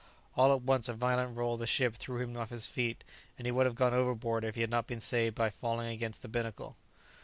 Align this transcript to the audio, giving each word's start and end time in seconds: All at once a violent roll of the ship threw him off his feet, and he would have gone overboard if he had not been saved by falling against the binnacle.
All 0.35 0.51
at 0.51 0.63
once 0.63 0.89
a 0.89 0.95
violent 0.95 1.37
roll 1.37 1.53
of 1.53 1.59
the 1.59 1.67
ship 1.67 1.93
threw 1.95 2.23
him 2.23 2.35
off 2.35 2.49
his 2.49 2.65
feet, 2.65 3.03
and 3.37 3.45
he 3.45 3.51
would 3.51 3.67
have 3.67 3.75
gone 3.75 3.93
overboard 3.93 4.43
if 4.43 4.55
he 4.55 4.61
had 4.61 4.71
not 4.71 4.87
been 4.87 4.99
saved 4.99 5.35
by 5.35 5.51
falling 5.51 5.89
against 5.89 6.23
the 6.23 6.27
binnacle. 6.27 6.75